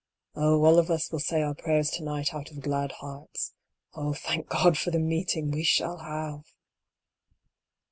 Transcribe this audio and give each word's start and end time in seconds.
Oh, 0.33 0.65
all 0.65 0.79
of 0.79 0.89
us 0.89 1.11
will 1.11 1.19
say 1.19 1.43
our 1.43 1.53
prayers 1.53 1.91
to 1.91 2.03
night 2.03 2.33
out 2.33 2.49
of 2.49 2.61
glad 2.61 2.91
hearts. 2.91 3.53
Oh, 3.93 4.13
thank 4.15 4.47
God 4.49 4.75
for 4.75 4.89
the 4.89 4.97
meeting 4.97 5.51
we 5.51 5.61
shall 5.63 5.97
have 5.99 6.41